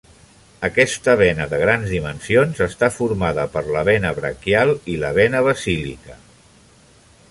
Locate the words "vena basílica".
5.23-6.23